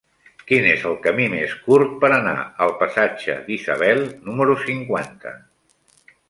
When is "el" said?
0.91-0.95